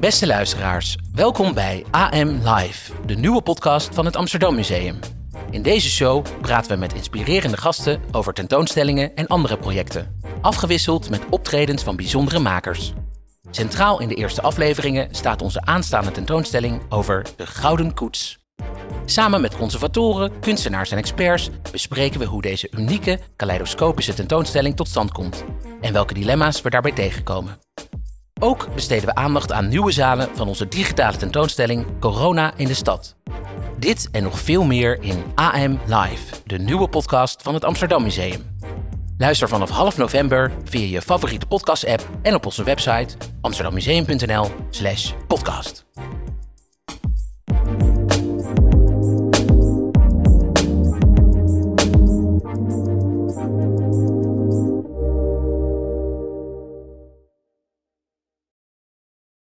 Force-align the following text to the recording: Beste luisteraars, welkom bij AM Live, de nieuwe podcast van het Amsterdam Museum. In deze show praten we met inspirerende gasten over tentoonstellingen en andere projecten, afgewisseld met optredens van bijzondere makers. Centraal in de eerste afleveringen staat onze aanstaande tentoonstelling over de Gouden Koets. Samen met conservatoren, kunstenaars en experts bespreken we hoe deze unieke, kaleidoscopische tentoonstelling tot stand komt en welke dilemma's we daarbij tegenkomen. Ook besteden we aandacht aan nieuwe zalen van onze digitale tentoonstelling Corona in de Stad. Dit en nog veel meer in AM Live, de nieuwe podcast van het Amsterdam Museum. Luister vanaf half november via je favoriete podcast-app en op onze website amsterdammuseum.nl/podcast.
Beste 0.00 0.26
luisteraars, 0.26 0.96
welkom 1.12 1.54
bij 1.54 1.84
AM 1.90 2.28
Live, 2.28 2.92
de 3.06 3.14
nieuwe 3.14 3.42
podcast 3.42 3.94
van 3.94 4.04
het 4.04 4.16
Amsterdam 4.16 4.54
Museum. 4.54 4.98
In 5.50 5.62
deze 5.62 5.88
show 5.90 6.26
praten 6.40 6.70
we 6.70 6.76
met 6.76 6.94
inspirerende 6.94 7.56
gasten 7.56 8.00
over 8.12 8.34
tentoonstellingen 8.34 9.16
en 9.16 9.26
andere 9.26 9.56
projecten, 9.56 10.20
afgewisseld 10.40 11.10
met 11.10 11.22
optredens 11.30 11.82
van 11.82 11.96
bijzondere 11.96 12.38
makers. 12.38 12.92
Centraal 13.50 14.00
in 14.00 14.08
de 14.08 14.14
eerste 14.14 14.42
afleveringen 14.42 15.14
staat 15.14 15.42
onze 15.42 15.64
aanstaande 15.64 16.10
tentoonstelling 16.10 16.80
over 16.88 17.26
de 17.36 17.46
Gouden 17.46 17.94
Koets. 17.94 18.45
Samen 19.08 19.40
met 19.40 19.56
conservatoren, 19.56 20.40
kunstenaars 20.40 20.90
en 20.90 20.98
experts 20.98 21.50
bespreken 21.70 22.20
we 22.20 22.26
hoe 22.26 22.42
deze 22.42 22.68
unieke, 22.70 23.18
kaleidoscopische 23.36 24.14
tentoonstelling 24.14 24.76
tot 24.76 24.88
stand 24.88 25.12
komt 25.12 25.44
en 25.80 25.92
welke 25.92 26.14
dilemma's 26.14 26.62
we 26.62 26.70
daarbij 26.70 26.92
tegenkomen. 26.92 27.58
Ook 28.40 28.74
besteden 28.74 29.06
we 29.06 29.14
aandacht 29.14 29.52
aan 29.52 29.68
nieuwe 29.68 29.92
zalen 29.92 30.28
van 30.34 30.48
onze 30.48 30.68
digitale 30.68 31.16
tentoonstelling 31.16 31.86
Corona 32.00 32.52
in 32.56 32.66
de 32.66 32.74
Stad. 32.74 33.16
Dit 33.78 34.08
en 34.12 34.22
nog 34.22 34.38
veel 34.38 34.64
meer 34.64 35.02
in 35.02 35.24
AM 35.34 35.80
Live, 35.86 36.34
de 36.44 36.58
nieuwe 36.58 36.88
podcast 36.88 37.42
van 37.42 37.54
het 37.54 37.64
Amsterdam 37.64 38.02
Museum. 38.02 38.56
Luister 39.18 39.48
vanaf 39.48 39.70
half 39.70 39.96
november 39.96 40.52
via 40.64 40.86
je 40.86 41.02
favoriete 41.02 41.46
podcast-app 41.46 42.08
en 42.22 42.34
op 42.34 42.46
onze 42.46 42.64
website 42.64 43.16
amsterdammuseum.nl/podcast. 43.40 45.84